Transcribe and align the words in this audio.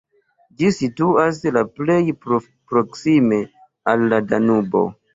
Ĝi 0.61 0.71
situas 0.77 1.41
la 1.59 1.63
plej 1.77 1.99
proksime 2.65 3.41
al 3.95 4.11
la 4.11 4.25
Danubo. 4.35 4.89